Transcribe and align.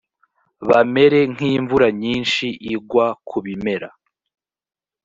bamere 0.67 1.19
nk’imvura 1.33 1.87
nyinshi 2.01 2.45
igwa 2.73 3.05
ku 3.27 3.37
bimera 3.45 3.89